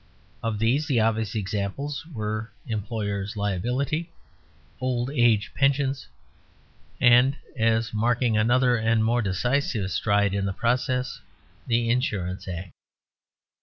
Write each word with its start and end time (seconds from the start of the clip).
Of 0.41 0.57
these 0.57 0.87
the 0.87 0.99
obvious 0.99 1.35
examples 1.35 2.07
were 2.07 2.51
Employers' 2.65 3.37
Liability, 3.37 4.09
Old 4.79 5.11
Age 5.11 5.51
Pensions, 5.53 6.07
and, 6.99 7.37
as 7.55 7.93
marking 7.93 8.35
another 8.35 8.77
and 8.77 9.05
more 9.05 9.21
decisive 9.21 9.91
stride 9.91 10.33
in 10.33 10.45
the 10.45 10.53
process, 10.53 11.21
the 11.67 11.91
Insurance 11.91 12.47
Act. 12.47 12.71